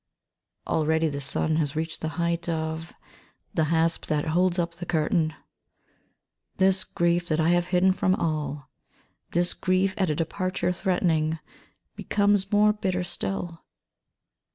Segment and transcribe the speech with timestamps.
[0.65, 2.91] Already the sun has reached the height of
[3.53, 5.35] the hasp that holds up the curtain.
[6.57, 8.71] This grief that I have hidden from all,
[9.33, 11.37] this grief at a departure threatening,
[11.95, 13.63] becomes more bitter still.